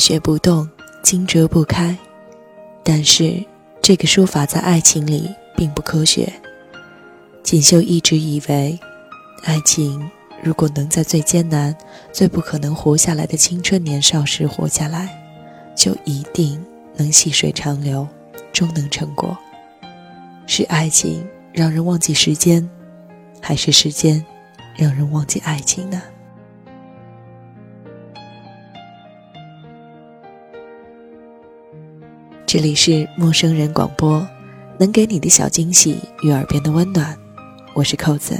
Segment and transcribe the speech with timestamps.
[0.00, 0.66] 学不动，
[1.02, 1.96] 惊蛰不开。
[2.82, 3.44] 但是
[3.82, 6.32] 这个说法在爱情里并不科学。
[7.42, 8.78] 锦绣一直以为，
[9.44, 10.10] 爱情
[10.42, 11.76] 如果能在最艰难、
[12.12, 15.08] 最不可能活下来的青春年少时活下来，
[15.76, 16.64] 就一定
[16.96, 18.08] 能细水长流，
[18.52, 19.36] 终能成果。
[20.46, 22.68] 是爱情让人忘记时间，
[23.40, 24.24] 还是时间
[24.76, 26.02] 让人忘记爱情呢？
[32.52, 34.26] 这里是陌生人广播，
[34.76, 37.16] 能给你的小惊喜与耳边的温暖，
[37.74, 38.36] 我是扣子。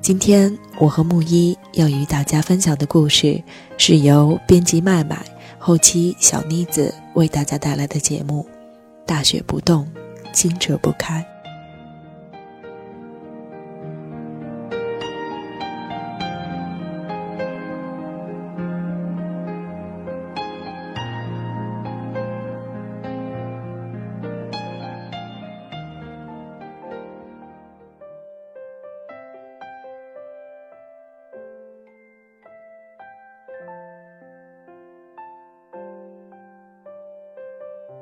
[0.00, 3.42] 今天我和木一要与大家分享的故事，
[3.76, 5.20] 是由编辑麦麦、
[5.58, 8.46] 后期小妮子为大家带来的节目
[9.04, 9.84] 《大雪不动，
[10.32, 11.20] 惊蛰不开》。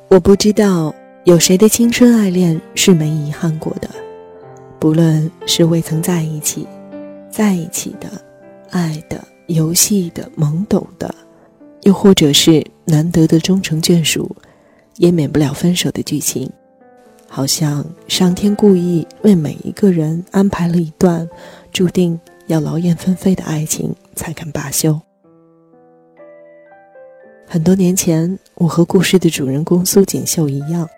[0.09, 3.91] 我不知道有谁的青春爱恋是没遗憾过的，
[4.79, 6.67] 不论是未曾在一起、
[7.29, 8.09] 在一起的、
[8.71, 11.13] 爱的、游戏的、懵懂的，
[11.83, 14.35] 又或者是难得的终成眷属，
[14.97, 16.49] 也免不了分手的剧情。
[17.29, 21.29] 好像上天故意为每一个人安排了一段
[21.73, 24.99] 注定要劳燕分飞的爱情，才肯罢休。
[27.49, 30.89] 很多年前，我和故事的主人公苏锦绣一样，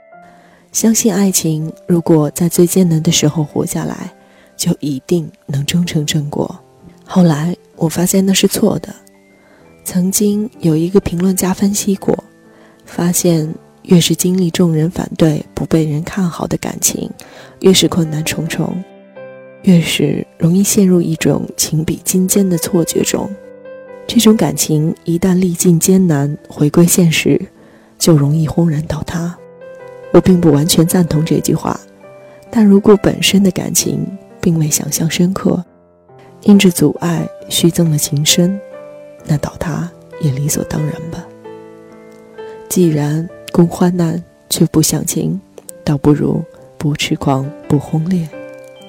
[0.72, 1.70] 相信爱情。
[1.86, 4.10] 如果在最艰难的时候活下来，
[4.56, 6.59] 就一定能终成正果。
[7.04, 8.88] 后来我发现那是错的。
[9.84, 12.16] 曾经有一个评论家分析过，
[12.86, 17.10] 发现越是经历众人反对、不被人看好的感情，
[17.60, 18.82] 越是困难重重，
[19.62, 23.30] 越是容易陷入一种情比金坚的错觉中。
[24.09, 27.39] 这种感情一旦历尽艰难回归现实，
[27.99, 29.37] 就容易轰然倒塌。
[30.13, 31.79] 我并不完全赞同这句话，
[32.51, 34.05] 但如果本身的感情
[34.41, 35.63] 并未想象深刻，
[36.41, 38.59] 因着阻碍虚增了情深，
[39.27, 39.87] 那倒塌
[40.23, 41.23] 也理所当然吧。
[42.67, 45.39] 既然共患难却不享情，
[45.85, 46.43] 倒不如
[46.79, 48.27] 不痴狂不轰烈，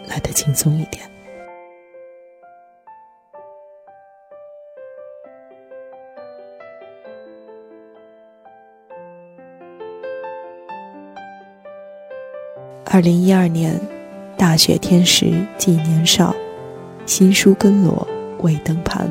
[0.07, 1.08] 来得轻松一点。
[12.91, 13.79] 二零一二年，
[14.35, 16.35] 大雪天时记年少，
[17.05, 18.07] 新书更罗
[18.39, 19.07] 未登盘。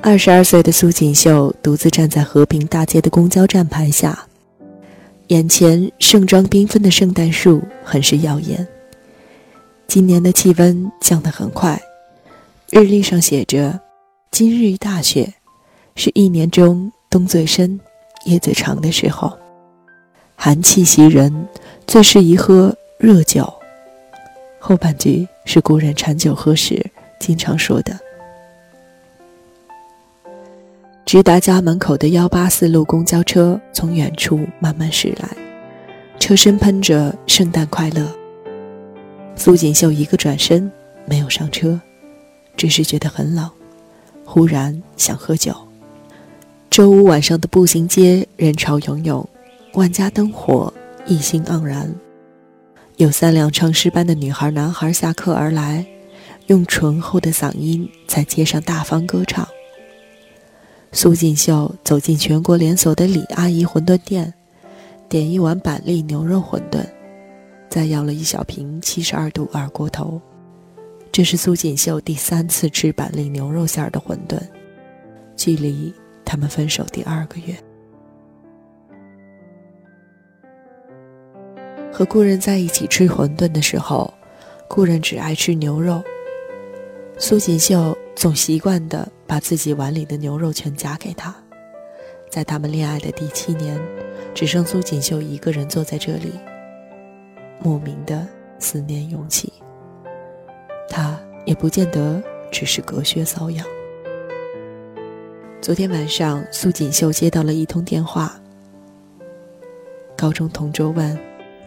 [0.00, 4.26] 二十二岁的苏锦绣独自站在和平大街的公交站牌下，
[5.26, 8.66] 眼前盛装缤纷的圣诞树很是耀眼。
[9.86, 11.78] 今年的气温降得很快，
[12.70, 13.78] 日历上写着
[14.32, 15.34] ：“今日大雪，
[15.96, 17.78] 是一年中冬最深、
[18.24, 19.30] 夜最长的时候。”
[20.36, 21.48] 寒气袭人，
[21.86, 23.52] 最适宜喝热酒。
[24.60, 26.84] 后半句是古人馋酒喝时
[27.18, 27.98] 经常说的。
[31.04, 35.28] 直达家门口的幺八四路公交车从远处慢慢驶来，
[36.18, 38.06] 车身喷着“圣诞快乐”。
[39.34, 40.70] 苏锦绣一个转身，
[41.06, 41.80] 没有上车，
[42.56, 43.48] 只是觉得很冷，
[44.24, 45.54] 忽然想喝酒。
[46.70, 49.28] 周五晚上的步行街人潮涌涌。
[49.76, 50.72] 万家灯火，
[51.04, 51.94] 一心盎然。
[52.96, 55.84] 有三辆唱诗班的女孩、男孩下课而来，
[56.46, 59.46] 用醇厚的嗓音在街上大方歌唱。
[60.92, 64.32] 苏锦绣走进全国连锁的李阿姨馄饨店，
[65.10, 66.82] 点一碗板栗牛肉馄饨，
[67.68, 70.18] 再要了一小瓶七十二度二锅头。
[71.12, 74.40] 这是苏锦绣第三次吃板栗牛肉馅儿的馄饨，
[75.36, 75.92] 距离
[76.24, 77.54] 他们分手第二个月。
[81.96, 84.12] 和故人在一起吃馄饨的时候，
[84.68, 86.04] 故人只爱吃牛肉。
[87.16, 91.34] 苏锦绣总习惯地把自己碗里的牛肉全夹给他，
[92.28, 93.80] 在他们恋爱的第七年，
[94.34, 96.32] 只剩苏锦绣一个人坐在这里，
[97.60, 98.28] 莫名的
[98.58, 99.50] 思念涌起。
[100.90, 102.22] 他也不见得
[102.52, 103.64] 只是隔靴搔痒。
[105.62, 108.38] 昨天晚上，苏锦绣接到了一通电话。
[110.14, 111.18] 高中同桌问：“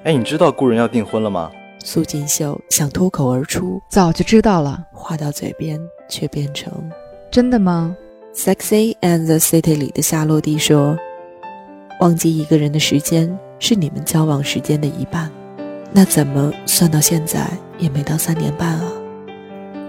[0.04, 1.52] 哎，你知道故人要订婚了吗？”
[1.84, 5.80] 苏锦绣想脱口而出：“早就知道了。”话到嘴边
[6.10, 6.72] 却变成
[7.32, 7.96] ：“真的吗？”
[8.36, 10.98] Sexy and the City 里的夏洛蒂说
[12.00, 15.32] ：“忘记一个人的时间是你们交往时间的一半，
[15.92, 18.92] 那怎么算到现在也没到三年半啊？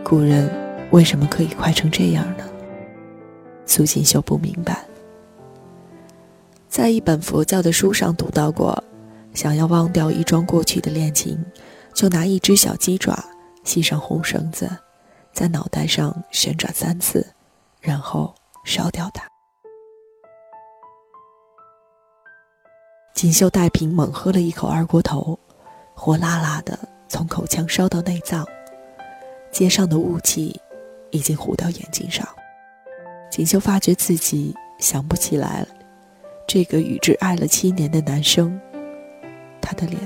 [0.03, 0.51] 故人
[0.91, 2.45] 为什么可以快成这样呢？”
[3.67, 4.85] 苏锦绣不明白。
[6.69, 8.83] 在一本佛教的书上读到过，
[9.41, 11.43] 想要忘掉一桩过去的恋情，
[11.95, 13.19] 就拿一只小鸡爪
[13.65, 14.69] 系上红绳子，
[15.33, 17.27] 在脑袋上旋转三次，
[17.81, 18.35] 然后
[18.67, 19.27] 烧掉它。
[23.15, 25.39] 锦绣带瓶猛喝了一口二锅头，
[25.95, 26.79] 火辣辣的
[27.09, 28.47] 从口腔烧到内脏，
[29.51, 30.61] 街上的雾气
[31.13, 32.29] 已经糊到眼睛上。
[33.31, 35.69] 锦绣发觉自己想不起来了
[36.47, 38.61] 这个与之爱了七年的男生，
[39.61, 40.01] 他的脸。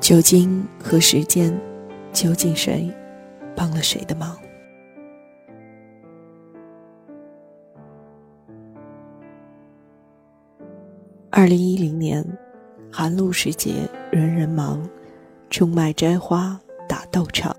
[0.00, 1.52] 酒精和时间，
[2.12, 2.90] 究竟谁
[3.54, 4.36] 帮了谁的忙？
[11.30, 12.24] 二零一零年，
[12.90, 14.88] 寒露时节，人人忙，
[15.50, 17.54] 种麦摘花，打豆场。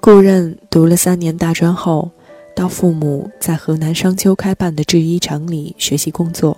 [0.00, 2.10] 顾任读了三年大专后，
[2.54, 6.56] 到父母在河南商丘开办的制衣厂里学习工作。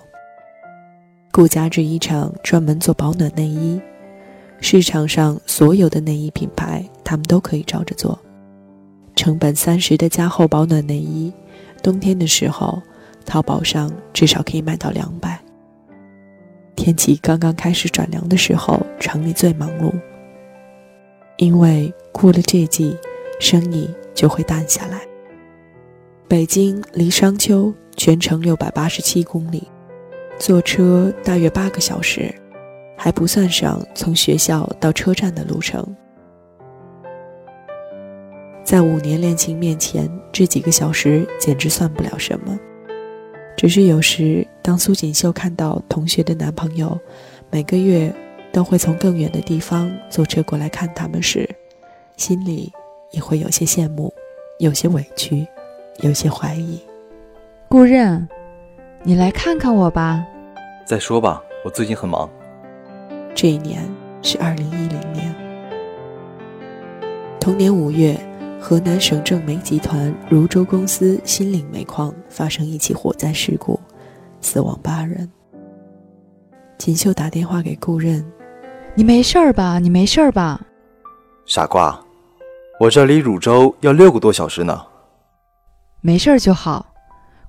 [1.35, 3.81] 顾家制衣厂专门做保暖内衣，
[4.61, 8.19] 市场上所有的内衣品牌，他们都可以照着做。
[9.15, 11.33] 成本三十的加厚保暖内衣，
[11.81, 12.79] 冬天的时候，
[13.25, 15.41] 淘宝上至少可以卖到两百。
[16.75, 19.91] 天气刚刚开始转凉的时候，厂里最忙碌，
[21.37, 22.95] 因为过了这季。
[23.39, 25.01] 生意就会淡下来。
[26.29, 29.67] 北京离商丘全程六百八十七公里，
[30.39, 32.33] 坐车大约八个小时，
[32.97, 35.85] 还不算上从学校到车站的路程。
[38.63, 42.59] 在五年恋情面前，这几个小时简直算不了什么。
[43.55, 46.99] 只是有时，当苏锦绣看到同学的男朋友
[47.49, 48.13] 每个月
[48.51, 51.49] 都会从更远的地方坐车过来看他们时，
[52.17, 52.71] 心里……
[53.11, 54.11] 也会有些羡慕，
[54.57, 55.45] 有些委屈，
[55.99, 56.79] 有些怀疑。
[57.69, 58.27] 顾任，
[59.05, 60.25] 你来看看我吧。
[60.85, 62.29] 再说吧，我最近很忙。
[63.35, 63.85] 这一年
[64.21, 65.35] 是二零一零年。
[67.37, 68.17] 同年五月，
[68.61, 73.77] 河南省正煤集团汝州公司新岭煤矿发生一起火灾事故，
[74.39, 75.29] 死亡八人。
[76.77, 78.25] 锦绣打电话给顾任
[78.95, 79.79] ：“你没事儿吧？
[79.79, 80.61] 你没事儿吧？”
[81.45, 81.99] 傻瓜。
[82.79, 84.81] 我这离汝州要六个多小时呢。
[85.99, 86.85] 没事儿就好，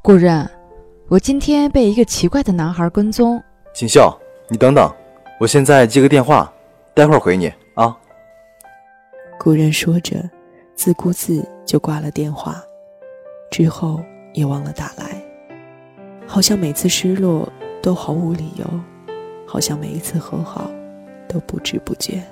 [0.03, 0.49] 顾任，
[1.07, 3.41] 我今天被一个奇怪的男孩跟踪。
[3.75, 4.19] 锦绣，
[4.49, 4.91] 你等等，
[5.39, 6.51] 我现在接个电话，
[6.95, 7.95] 待会儿回你啊。
[9.39, 10.17] 古人说着，
[10.75, 12.57] 自顾自就挂了电话，
[13.51, 14.01] 之后
[14.33, 15.23] 也忘了打来。
[16.27, 17.47] 好像每次失落
[17.83, 18.65] 都毫无理由，
[19.47, 20.71] 好像每一次和好
[21.29, 22.23] 都不知不觉。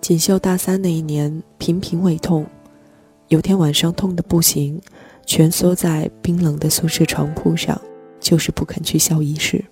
[0.00, 2.46] 锦绣大三那一年，频频胃痛，
[3.28, 4.80] 有天晚上痛得不行，
[5.30, 7.80] 蜷缩在冰冷的宿舍床铺上，
[8.18, 9.64] 就是不肯去校医室。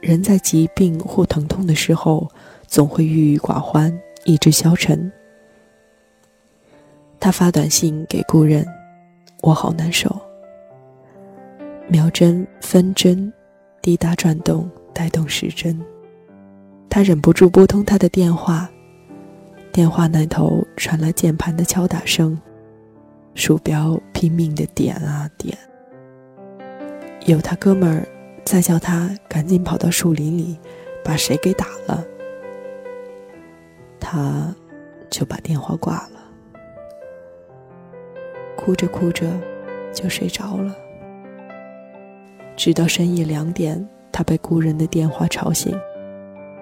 [0.00, 2.26] 人在疾病或疼痛的时候，
[2.66, 5.12] 总会郁郁寡欢，意志消沉。
[7.20, 8.66] 他发短信给故人
[9.44, 10.18] ：“我好难受。”
[11.86, 13.30] 秒针、分针，
[13.82, 15.78] 滴答转动，带动时针。
[16.88, 18.70] 他忍不住拨通他的电话。
[19.70, 22.40] 电话那头传来键盘的敲打声，
[23.34, 25.56] 鼠标拼命的点啊点。
[27.26, 28.06] 有他哥们儿
[28.44, 30.58] 在叫他赶紧跑到树林里，
[31.02, 32.04] 把谁给打了。
[33.98, 34.54] 他
[35.10, 36.20] 就把电话挂了，
[38.56, 39.26] 哭着哭着
[39.92, 40.74] 就睡着了。
[42.56, 45.74] 直到深夜两点，他被故人的电话吵醒，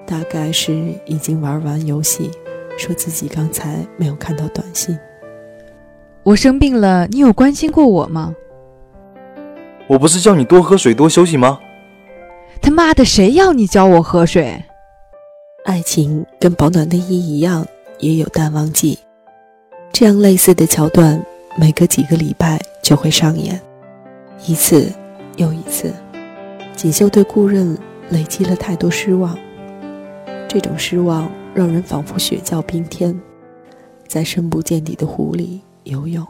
[0.07, 0.73] 大概是
[1.05, 2.31] 已经玩完游戏。
[2.79, 4.99] 说自己刚才没有看到短信。
[6.25, 8.33] 我生病了，你有关心过我吗？
[9.89, 11.59] 我不是叫你多喝水、多休息吗？
[12.61, 14.63] 他妈的，谁要你教我喝水？
[15.65, 17.67] 爱情跟保暖内衣一样，
[17.99, 18.97] 也有淡旺季。
[19.93, 21.21] 这样类似的桥段
[21.57, 23.61] 每隔几个礼拜就会上演，
[24.47, 24.93] 一次
[25.39, 25.93] 又一次。
[26.77, 27.77] 锦绣对顾任
[28.11, 29.37] 累积了太多失望，
[30.47, 33.21] 这种失望让人仿佛雪窖冰天，
[34.07, 36.27] 在深不见底的湖里游泳。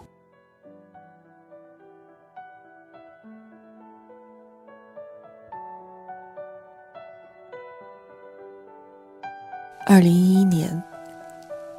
[9.84, 10.82] 二零一一年，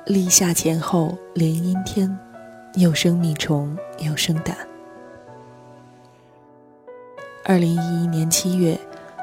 [0.05, 2.15] 立夏前后连阴天，
[2.75, 4.55] 又生蜜虫又生胆。
[7.45, 8.79] 二零一一年七月，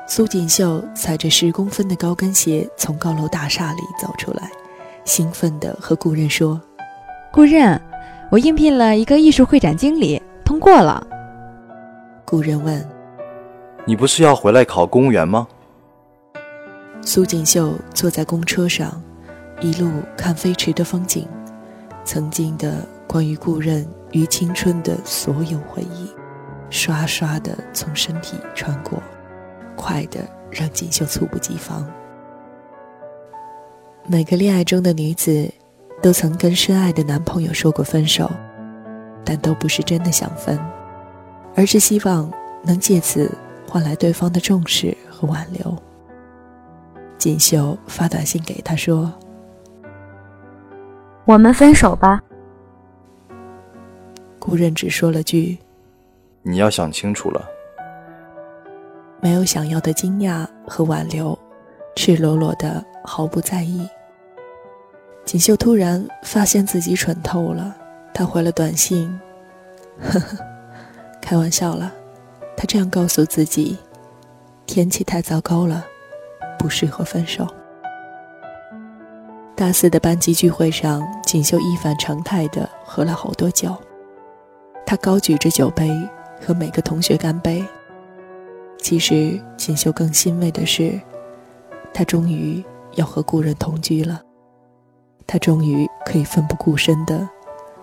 [0.09, 4.51] 苏锦绣踩着十公分的高跟鞋从高楼大厦里走出来，
[5.05, 6.61] 兴奋地和顾任说
[7.31, 7.81] ：“顾任，
[8.31, 11.05] 我应聘了一个艺术会展经理，通过了。”
[12.25, 12.89] 故人问
[13.85, 15.47] ：“你不是要回来考公务员吗？”
[17.03, 19.03] 苏锦绣坐在公车上，
[19.61, 21.27] 一路看飞驰的风景，
[22.05, 26.09] 曾经的关于故人与青春的所有回忆，
[26.69, 29.03] 刷刷的从身体穿过，
[29.75, 30.21] 快的
[30.53, 31.85] 让锦绣猝不及防。
[34.07, 35.51] 每个恋爱中的女子，
[36.03, 38.31] 都曾跟深爱的男朋友说过分手，
[39.25, 40.59] 但都不是真的想分，
[41.55, 42.31] 而是希望
[42.63, 43.31] 能借此
[43.69, 45.77] 换来对方的重视和挽留。
[47.19, 49.13] 锦绣发短信给他说
[51.27, 52.23] ：“我们分手吧。”
[54.41, 55.59] 顾任只说了句
[56.43, 57.47] ：“你要想清楚了。”
[59.21, 61.39] 没有想要的惊讶和挽留，
[61.95, 63.87] 赤裸裸的毫不在意。
[65.25, 67.75] 锦绣突然发现自己蠢透了，
[68.13, 69.09] 他回了短信
[70.03, 70.39] ：“呵呵，
[71.21, 71.93] 开玩笑了。”
[72.57, 73.79] 他这样告诉自己
[74.67, 75.87] ：“天气太糟糕了。”
[76.59, 77.47] 不适合分手。
[79.57, 83.75] 大四的班级聚会上，锦绣一反常态的喝了好多酒。
[84.85, 85.91] 他高举着酒杯，
[86.45, 87.65] 和每个同学干杯。
[88.77, 91.01] 其实，锦绣更欣慰的是，
[91.95, 92.63] 他终于
[92.97, 94.21] 要和故人同居了。
[95.33, 97.29] 他终于可以奋不顾身的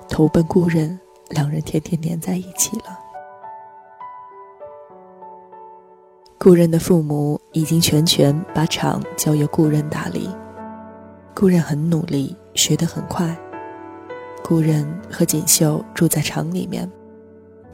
[0.09, 0.99] 投奔故人，
[1.29, 2.99] 两人天天黏在一起了。
[6.37, 10.29] 故人的父母已经全权把厂交由故人打理，
[11.33, 13.33] 故人很努力，学得很快。
[14.43, 16.91] 故人和锦绣住在厂里面，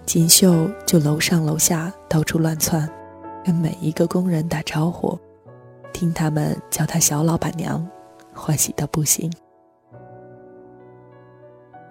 [0.06, 2.88] 锦绣就楼上楼下到处乱窜，
[3.44, 5.18] 跟每一个工人打招呼，
[5.92, 7.84] 听他们叫她小老板娘，
[8.36, 9.34] 欢喜到不行。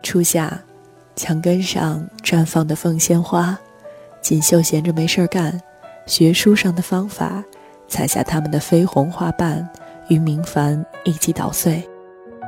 [0.03, 0.61] 初夏，
[1.15, 3.57] 墙根上绽放的凤仙花，
[4.21, 5.61] 锦绣闲着没事儿干。
[6.07, 7.43] 学书上的方法，
[7.87, 9.67] 采下它们的绯红花瓣，
[10.09, 11.89] 与明矾一起捣碎，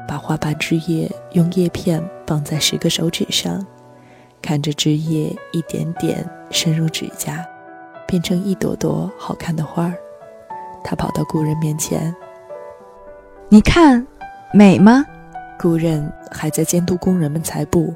[0.08, 3.64] 把花瓣枝叶用叶片绑在十个手指上，
[4.42, 7.46] 看着枝叶一点点深入指甲，
[8.08, 9.94] 变成一朵朵好看的花儿。
[10.82, 12.14] 他跑到故人面前
[13.48, 14.04] ：“你看，
[14.52, 15.06] 美吗？”
[15.58, 17.94] 顾人还在监督工人们裁布，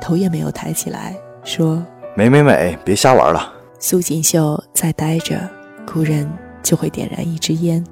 [0.00, 1.84] 头也没有抬起来，说
[2.16, 5.48] ：“美美美，别瞎玩了。”苏锦绣在待着，
[5.86, 6.28] 顾人
[6.62, 7.84] 就会点燃一支烟，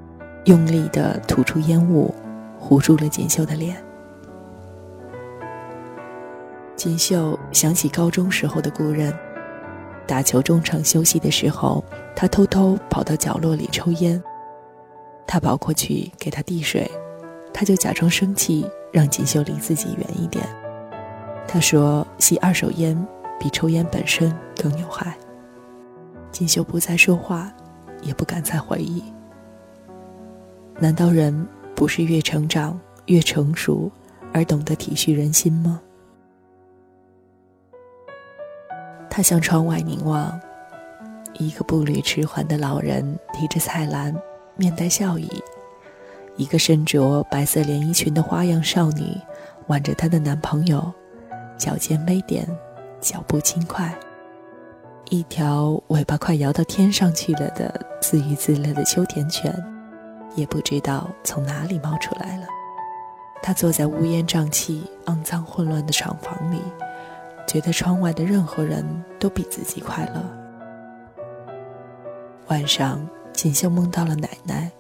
[0.47, 2.13] 用力地吐出烟雾，
[2.59, 3.77] 糊住了锦绣的脸。
[6.75, 9.13] 锦绣想起高中时候的故人，
[10.07, 11.85] 打球中场休息的时候，
[12.17, 14.21] 他偷偷跑到角落里抽烟。
[15.27, 16.91] 他跑过去给他递水，
[17.53, 20.47] 他就假装生气，让锦绣离自己远一点。
[21.49, 22.97] 他说：“吸二手烟
[23.41, 25.19] 比抽烟本身更有害。”
[26.31, 27.53] 锦绣不再说话，
[28.03, 29.03] 也不敢再回忆。
[30.79, 33.91] 难道人不是越成长越成熟，
[34.33, 35.81] 而懂得体恤人心吗？
[39.11, 40.41] 他向窗外凝望，
[41.35, 44.15] 一个步履迟缓的老人提着菜篮，
[44.57, 45.29] 面带笑意；
[46.37, 49.17] 一个身着白色连衣裙的花样少女，
[49.69, 50.93] 挽着她的男朋友，
[51.57, 52.47] 脚尖微点，
[53.01, 53.95] 脚步轻快。
[55.11, 59.55] 一条尾巴快摇到天上去了的自娱自乐的秋田犬，
[60.35, 62.47] 也不知道从哪里冒出来了。
[63.43, 66.59] 他坐在乌烟瘴气、肮脏混乱的厂房里，
[67.47, 68.85] 觉得窗外的任何人
[69.21, 70.25] 都比自己快乐。
[72.49, 74.73] 晚上，锦绣梦到了奶奶，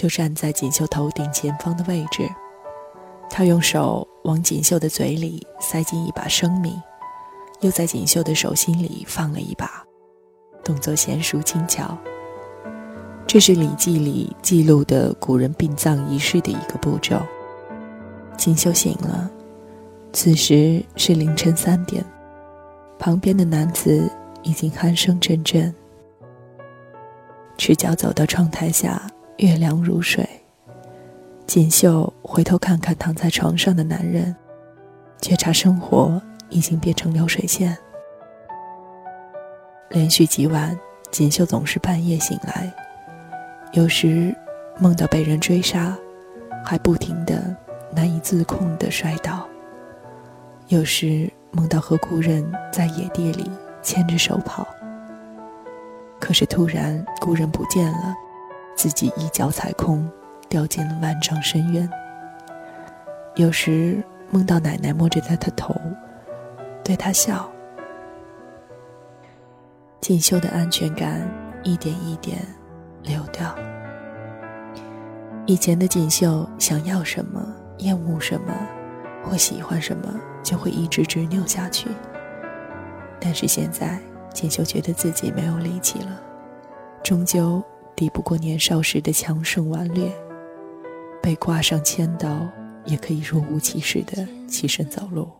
[0.00, 2.26] 就站在锦绣头顶前方的位置。
[3.28, 6.80] 他用手往锦绣的嘴里塞进一把生米。
[7.60, 9.84] 又在锦绣的手心里放了一把，
[10.64, 11.94] 动作娴熟轻巧。
[13.26, 17.20] 这是《礼记》里记录的古人殡葬仪式的一个步骤。
[18.38, 19.30] 锦绣醒了，
[20.14, 22.02] 此时是凌晨三点，
[22.98, 24.10] 旁边的男子
[24.42, 25.74] 已经鼾声阵阵。
[27.58, 29.02] 赤脚走到窗台下，
[29.40, 30.28] 月亮如水。
[31.46, 34.34] 锦绣回头看看躺在床上的男人，
[35.20, 36.20] 觉察生活
[36.50, 37.76] 已经变成流水线。
[39.88, 40.78] 连续几晚，
[41.10, 42.70] 锦绣总是半夜醒来，
[43.72, 44.34] 有时
[44.78, 45.96] 梦到被人追杀，
[46.62, 47.56] 还不停的
[47.92, 49.48] 难以自控的摔倒。
[50.68, 53.50] 有时梦到和故人在野地里
[53.82, 54.68] 牵着手跑，
[56.20, 58.14] 可是突然故人不见了，
[58.80, 60.10] 自己一脚踩空，
[60.48, 61.86] 掉进了万丈深渊。
[63.34, 65.78] 有时梦到奶奶摸着他的头，
[66.82, 67.46] 对他笑。
[70.00, 71.20] 锦绣的安全感
[71.62, 72.38] 一点一点
[73.02, 73.54] 流掉。
[75.44, 78.54] 以前的锦绣想要什么，厌恶什么。
[79.22, 81.90] 或喜欢什么，就会一直执拗下去。
[83.20, 84.00] 但是现在，
[84.32, 86.18] 锦绣觉得自己没有力气了，
[87.02, 87.62] 终究
[88.00, 90.10] 抵不过年少时的强盛顽劣。
[91.22, 92.48] 被挂上千刀，
[92.86, 95.30] 也可以若无其事的起身走路。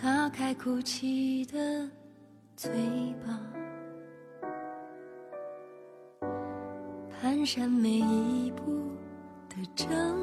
[0.00, 1.90] 打开哭泣的
[2.54, 2.70] 嘴
[3.26, 3.40] 巴。
[7.20, 8.62] 蹒跚每一步
[9.48, 10.17] 的挣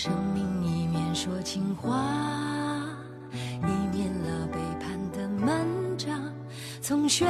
[0.00, 2.04] 生命一面说情话，
[3.32, 5.66] 一面了背叛的漫
[5.98, 6.22] 长，
[6.80, 7.26] 从喧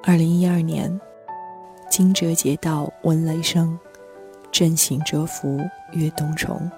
[0.04, 1.00] 二零一二年。
[1.90, 3.80] 惊蛰节到，闻雷声，
[4.52, 5.58] 震醒蛰伏，
[5.94, 6.70] 越冬虫。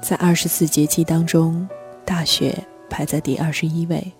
[0.00, 1.68] 在二十四节气当中，
[2.04, 2.58] 大雪
[2.90, 4.12] 排在第二十一位。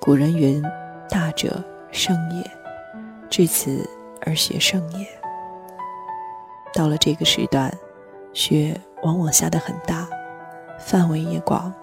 [0.00, 0.64] 古人云
[1.10, 2.50] ：“大者盛也，
[3.28, 3.86] 至此
[4.22, 5.06] 而雪盛也。”
[6.78, 7.76] 到了这个时段，
[8.32, 10.08] 雪往往下得很大，
[10.78, 11.74] 范围也广，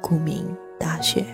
[0.00, 1.26] 故名大雪。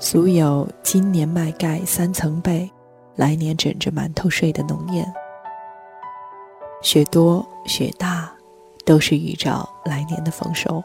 [0.00, 2.68] 俗有“今年麦盖三层被，
[3.14, 5.06] 来年枕着馒头睡”的农谚。
[6.82, 8.28] 雪多雪大，
[8.84, 10.82] 都是预兆来年的丰收。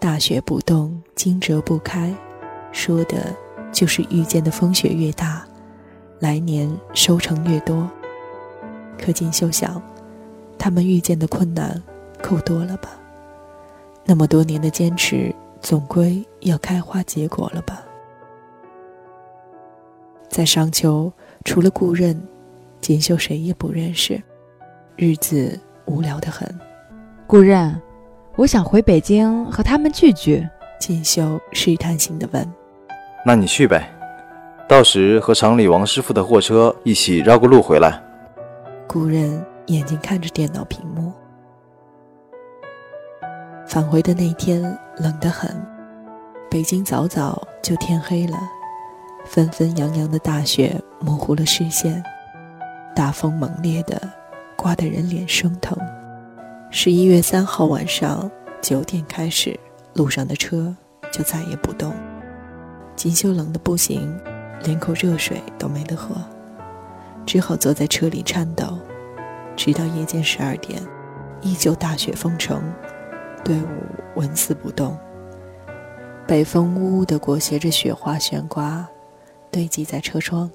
[0.00, 2.12] 大雪不动，惊蛰不开，
[2.72, 3.32] 说的
[3.70, 5.46] 就是遇见的风雪越大，
[6.18, 7.88] 来年收成越多。
[8.98, 9.80] 可锦绣想，
[10.58, 11.82] 他们遇见的困难
[12.22, 12.90] 够多了吧？
[14.04, 15.34] 那么多年的坚持。
[15.62, 17.82] 总归要开花结果了吧？
[20.28, 21.10] 在商丘，
[21.44, 22.22] 除了顾任，
[22.80, 24.22] 锦绣谁也不认识，
[24.94, 26.46] 日子无聊的很。
[27.26, 27.74] 顾任，
[28.36, 30.46] 我想回北京和他们聚聚。
[30.78, 32.48] 锦绣试探性的问
[33.26, 33.90] ：“那你去呗，
[34.68, 38.00] 到时和厂里王师傅的货车一起绕个路回来。”
[38.88, 41.12] 顾任眼睛看着电脑屏幕。
[43.66, 44.62] 返回的那天
[44.96, 45.50] 冷得很，
[46.50, 48.38] 北京早早就天黑了，
[49.24, 52.02] 纷纷扬扬的大雪模糊了视线，
[52.94, 54.00] 大风猛烈的，
[54.56, 55.76] 刮得人脸生疼。
[56.70, 58.30] 十一月三号晚上
[58.62, 59.58] 九点开始，
[59.94, 60.74] 路上的车
[61.10, 61.92] 就再也不动。
[62.94, 64.16] 锦绣冷的不行，
[64.62, 66.14] 连口热水都没得喝，
[67.26, 68.78] 只好坐在车里颤抖，
[69.56, 70.80] 直到夜间十二点，
[71.42, 72.62] 依旧大雪封城。
[73.44, 74.96] 队伍纹丝不动，
[76.26, 78.86] 北风呜呜地裹挟着雪花悬挂，
[79.50, 80.50] 堆积在车窗。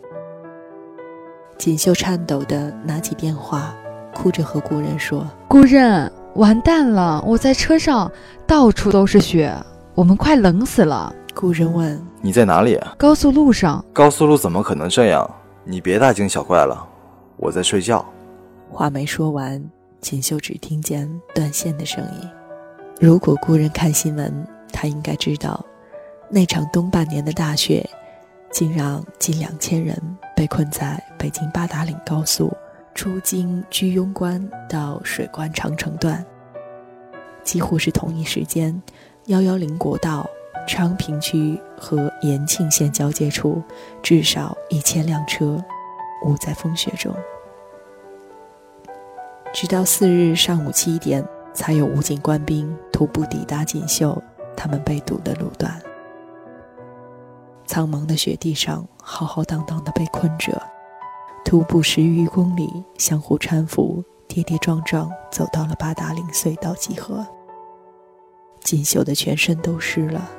[1.57, 3.73] 锦绣颤抖地拿起电话，
[4.13, 7.23] 哭着和故人说：“故人，完蛋了！
[7.25, 8.11] 我在车上，
[8.47, 9.53] 到处都是雪，
[9.93, 13.85] 我们快冷死了。”故人问：“你在哪里啊？”“高速路上。
[13.93, 15.29] ”“高速路怎么可能这样？
[15.63, 16.87] 你别大惊小怪了，
[17.37, 18.05] 我在睡觉。”
[18.71, 19.63] 话没说完，
[19.99, 22.29] 锦绣只听见断线的声音。
[22.99, 25.63] 如果故人看新闻，他应该知道，
[26.29, 27.87] 那场冬半年的大雪，
[28.51, 29.97] 竟让近两千人
[30.35, 32.55] 被困在北京八达岭高速
[32.95, 36.23] 出京居庸关到水关长城段。
[37.43, 38.81] 几乎是同一时间，
[39.25, 40.25] 幺幺零国道
[40.67, 43.61] 昌平区和延庆县交界处，
[44.01, 45.63] 至少一千辆车
[46.25, 47.13] 捂在风雪中。
[49.53, 51.25] 直到四日上午七点。
[51.53, 54.23] 才有武警官兵徒步抵达锦绣
[54.55, 55.81] 他们被堵的路段。
[57.65, 60.61] 苍茫的雪地上，浩浩荡荡的被困着，
[61.43, 67.27] 徒步十余公里，相互搀扶，跌跌撞撞走到了八达岭隧道集合。
[68.61, 70.31] 锦绣的全身都湿了，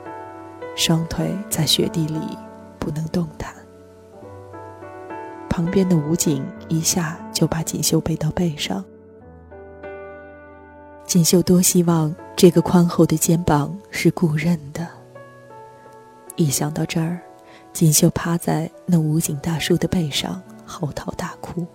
[0.74, 2.20] 双腿在雪地里
[2.78, 3.54] 不能动弹。
[5.48, 8.84] 旁边的武警一下就把锦绣背到背上。
[11.04, 14.88] 锦绣多希望这个宽厚的肩膀是顾认的。
[16.36, 17.20] 一想到这儿，
[17.74, 21.66] 锦绣趴在那武警大叔的背上嚎啕大哭。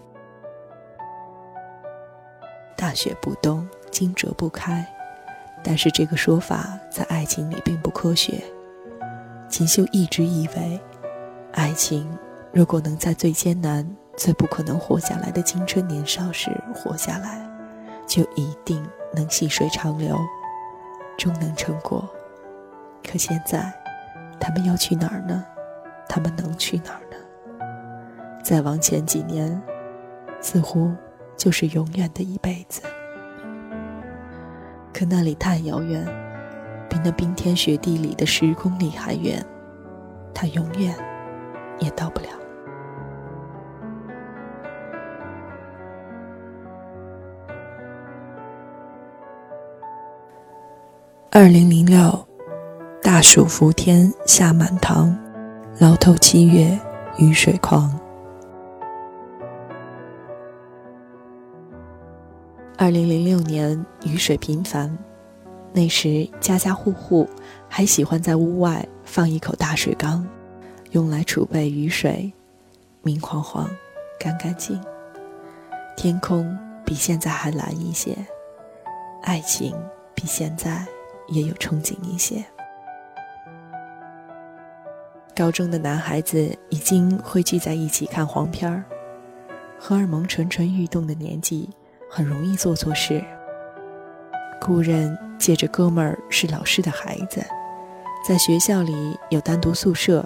[2.75, 4.83] 大雪不冻，惊蛰不开，
[5.63, 8.43] 但是这个说法在爱情里并不科学。
[9.47, 10.79] 锦绣一直以为，
[11.53, 12.07] 爱情
[12.51, 17.47] 如果能在最艰难、最不可能活下来的青春年少时活下来，
[18.05, 18.86] 就一定。
[19.15, 20.19] 能细水长流，
[21.17, 22.07] 终能成果。
[23.10, 23.73] 可现在，
[24.38, 25.43] 他们要去哪儿呢？
[26.10, 28.38] 他们能去哪儿呢？
[28.43, 29.60] 再往前几年，
[30.41, 30.91] 似乎
[31.38, 32.81] 就是永远的一辈子。
[34.93, 36.05] 可那里太遥远，
[37.03, 39.45] 那冰天雪地里的十公里还远，
[40.33, 40.93] 他永远
[41.79, 42.27] 也到不了。
[51.31, 52.27] 二零零六，
[53.01, 55.15] 大暑伏天下满堂，
[55.79, 56.77] 牢头七月
[57.19, 57.97] 雨水狂。
[62.75, 64.97] 二零零六年雨水频繁，
[65.77, 67.29] 那时家家户户
[67.69, 70.27] 还喜欢在屋外放一口大水缸，
[70.89, 72.33] 用来储备雨水，
[73.03, 73.69] 明晃晃，
[74.19, 74.81] 干干净。
[75.95, 78.17] 天空比现在还蓝一些，
[79.21, 79.75] 爱情
[80.15, 80.83] 比现在。
[81.29, 82.41] 也有憧憬一些。
[85.35, 88.81] 高中的男孩子已经会聚在一起看黄片儿，
[89.77, 91.69] 荷尔蒙蠢蠢欲动的年纪，
[92.09, 93.21] 很容易做错事。
[94.61, 97.43] 故人借着哥们儿是老师的孩子，
[98.28, 100.26] 在学校里有单独宿舍，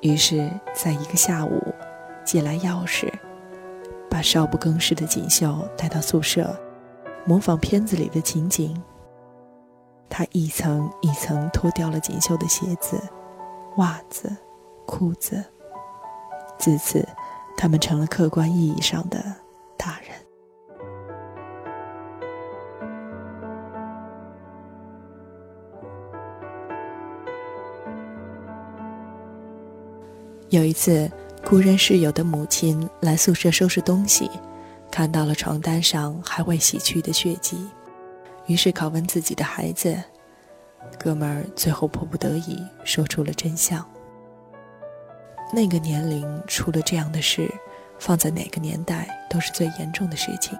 [0.00, 1.62] 于是在一个下午，
[2.24, 3.12] 借来钥匙，
[4.08, 6.58] 把少不更事的锦绣带到宿舍，
[7.24, 8.80] 模仿片子里的情景。
[10.08, 13.00] 他一层一层脱掉了锦绣的鞋子、
[13.76, 14.30] 袜子、
[14.86, 15.42] 裤子。
[16.58, 17.06] 自此，
[17.56, 19.18] 他们成了客观意义上的
[19.76, 20.11] 大人。
[30.52, 31.10] 有一次，
[31.42, 34.30] 故人室友的母亲来宿舍收拾东西，
[34.90, 37.66] 看到了床单上还未洗去的血迹。
[38.44, 39.98] 于是拷问自己的孩子，
[40.98, 43.82] 哥们儿最后迫不得已说出了真相。
[45.54, 47.50] 那个年龄出了这样的事，
[47.98, 50.54] 放在哪个年代都是最严重的事情。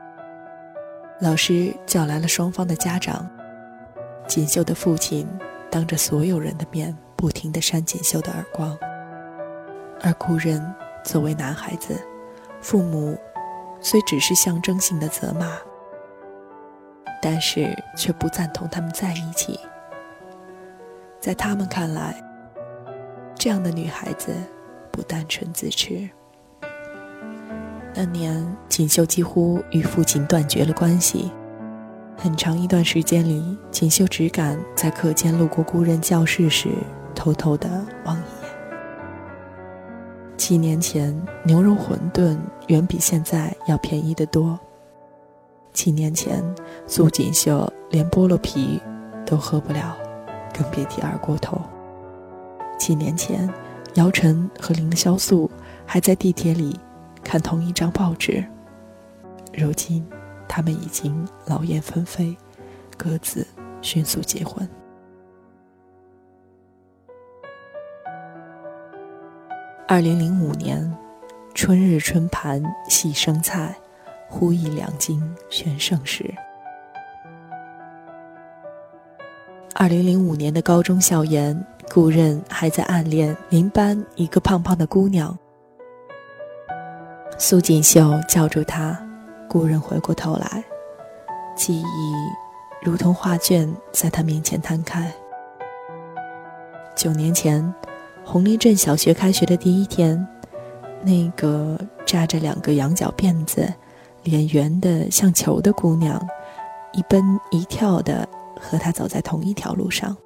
[1.20, 3.28] 老师叫来了双方的家长，
[4.26, 5.28] 锦绣的父亲
[5.70, 8.74] 当着所有人的面不停地扇锦绣的耳光，
[10.02, 10.62] 而顾人
[11.04, 11.98] 作为男孩子，
[12.60, 13.16] 父母
[13.80, 15.56] 虽只是象征性的责骂。
[17.24, 19.60] 但是却不赞同他们在一起。
[21.20, 22.20] 在他们看来，
[23.36, 24.34] 这样的女孩子
[24.90, 26.10] 不单纯自持。
[27.94, 31.30] 那年，锦绣几乎与父亲断绝了关系。
[32.16, 36.70] 很长一段时间里，锦绣只敢在课间路过故人教室时，
[37.14, 37.70] 偷偷的
[38.04, 38.20] 望
[40.52, 40.58] 一。
[40.58, 42.36] 年前，牛肉馄饨
[42.68, 44.58] 远比现在要便宜得多。
[45.72, 46.44] 七年前，
[46.86, 48.78] 苏锦绣连菠萝皮
[49.24, 49.96] 都喝不了，
[50.52, 51.58] 更别提二锅头。
[52.78, 53.48] 七年前，
[53.94, 55.50] 姚晨和凌潇肃
[55.86, 56.78] 还在地铁里
[57.24, 58.44] 看同一张报纸。
[59.54, 60.06] 如今，
[60.46, 62.36] 他们已经劳燕分飞，
[62.98, 63.46] 各自
[63.80, 64.68] 迅速结婚。
[69.92, 70.90] 二零零五年，
[71.52, 73.76] 春日春盘细生菜。
[74.26, 76.34] 忽忆两京全盛时，
[79.74, 81.54] 二零零五年的高中校园，
[81.92, 85.38] 顾任还在暗恋邻班一个胖胖的姑娘。
[87.36, 88.98] 苏锦绣叫住他，
[89.46, 90.64] 顾任回过头来，
[91.54, 92.14] 记忆
[92.82, 95.12] 如同画卷在他面前摊开。
[96.96, 97.62] 九年前，
[98.24, 100.26] 红林镇小学开学的第一天，
[101.02, 103.70] 那个扎着两个羊角辫子、
[104.22, 106.20] 脸圆的像球的姑娘，
[106.92, 108.26] 一奔一跳的
[108.58, 110.16] 和他走在同一条路上。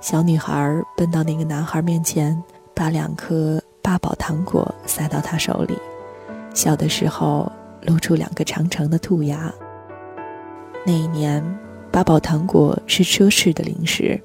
[0.00, 2.40] 小女孩奔到那个男孩面前，
[2.74, 5.76] 把两颗八宝糖果塞到他手里，
[6.54, 7.50] 小的时候
[7.82, 9.52] 露出两个长长的兔牙。
[10.84, 11.42] 那一年，
[11.90, 14.20] 八宝糖果是奢侈的零食。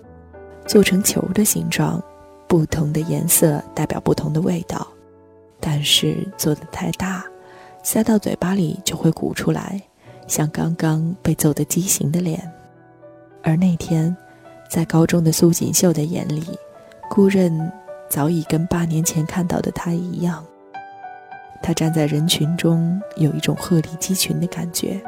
[0.67, 2.01] 做成球的形状，
[2.51, 4.85] 不同的颜色代表不同的味道，
[5.57, 7.23] 但是做的太大，
[7.81, 9.81] 塞到嘴巴里就会鼓出来，
[10.27, 12.51] 像刚刚被揍得畸形的脸。
[13.41, 14.13] 而那天，
[14.69, 16.43] 在高中的苏锦绣的眼里，
[17.09, 17.71] 顾任
[18.09, 20.45] 早已跟八年前看到的他一样。
[21.63, 25.01] 他站在人群中，有一种鹤立鸡群的感觉。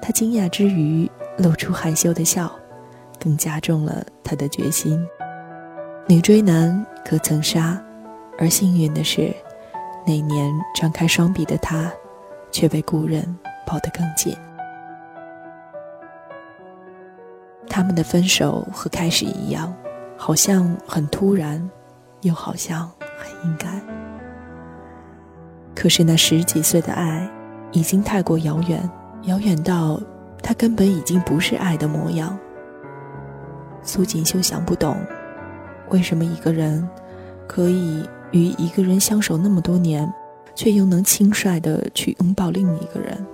[0.00, 2.50] 他惊讶之余，露出害羞的笑。
[3.20, 5.06] 更加重了他的决心。
[6.06, 7.82] 女追男可曾杀？
[8.38, 9.34] 而幸运的是，
[10.06, 11.90] 那年张开双臂的他，
[12.52, 13.24] 却被故人
[13.66, 14.36] 抱得更紧。
[17.66, 19.74] 他们的分手和开始一样，
[20.14, 21.70] 好像很突然，
[22.20, 23.68] 又好像很应该。
[25.74, 27.26] 可是那十几岁的爱，
[27.72, 28.78] 已经太过遥远，
[29.22, 29.98] 遥远到
[30.42, 32.38] 他根本已经不是爱的模样。
[33.82, 34.96] 苏锦绣想不懂，
[35.90, 36.88] 为什么一个人
[37.46, 40.12] 可以与一个人相守那么多年，
[40.54, 43.24] 却又能轻率的去拥抱另一个人？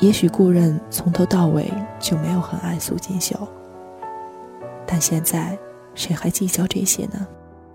[0.00, 3.36] 也许顾任从头到尾就没有很爱苏锦绣，
[4.86, 5.58] 但现在
[5.94, 7.26] 谁还计较这些呢？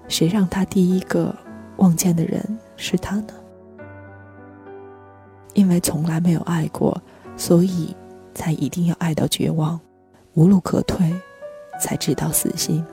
[0.07, 1.35] 谁让他第一个
[1.77, 2.41] 望见的人
[2.75, 3.33] 是他呢？
[5.53, 6.99] 因为从来没有爱过，
[7.37, 7.95] 所以
[8.33, 9.79] 才一定要爱到绝望。
[10.33, 11.13] 无路可退，
[11.79, 12.83] 才知道死心。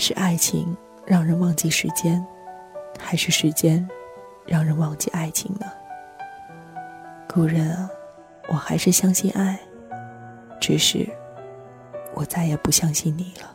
[0.00, 2.26] 是爱情让人忘记时间，
[2.98, 3.86] 还是时间
[4.46, 5.66] 让人忘记爱情呢？
[7.28, 7.90] 故人啊，
[8.48, 9.60] 我还是相信爱，
[10.58, 11.06] 只是
[12.14, 13.54] 我再也不相信你了。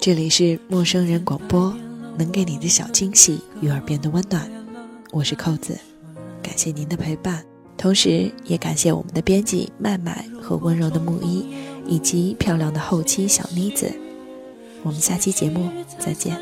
[0.00, 1.76] 这里是陌生人广播，
[2.16, 4.50] 能给你的小惊喜与耳边的温暖。
[5.10, 5.78] 我是扣子，
[6.42, 7.44] 感谢您的陪伴，
[7.76, 11.44] 同时也感谢我们的编辑麦麦和温柔的木一，
[11.86, 13.92] 以及漂亮的后期小妮子。
[14.82, 16.40] 我们下期节目再见。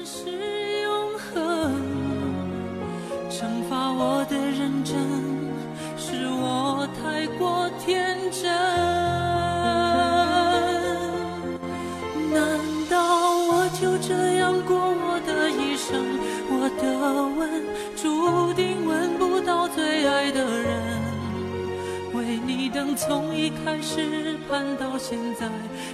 [22.99, 25.47] 从一开始盼到现在，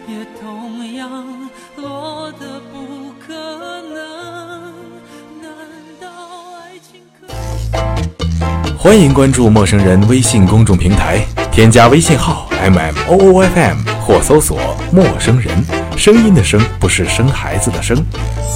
[0.08, 3.34] 也同样落得不可
[3.92, 4.72] 能。
[5.42, 5.50] 难
[6.00, 6.08] 道
[6.62, 7.26] 爱情可？
[8.78, 14.58] 欢迎关注陌生人微信公众平台，添加微信号 m m o o f m 或搜索
[14.90, 15.62] 陌生人，
[15.98, 18.02] 声音的声不是生孩子的生。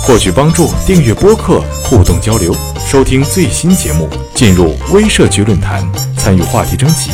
[0.02, 2.54] 获取帮助，订阅播客，互动交流，
[2.86, 7.10] 收听最新节目，进入微社区论坛，参与话题征集，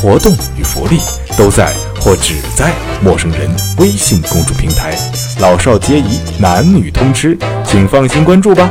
[0.00, 1.00] 活动与福利
[1.36, 4.96] 都在或只在陌生人微信公众平台，
[5.40, 8.70] 老少皆宜，男女通吃，请放心关注吧。